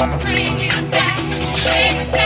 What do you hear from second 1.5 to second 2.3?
shake